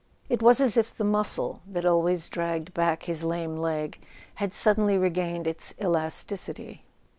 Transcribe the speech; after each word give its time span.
It 0.29 0.41
was 0.41 0.59
as 0.59 0.77
if 0.77 0.97
the 0.97 1.03
muscle 1.03 1.61
that 1.67 1.85
always 1.85 2.27
dragged 2.27 2.73
back 2.73 3.03
his 3.03 3.23
lame 3.23 3.55
leg 3.57 3.99
had 4.33 4.51
suddenly 4.51 4.97
regained 4.97 5.45
its 5.45 5.75
elasticity. 5.79 6.85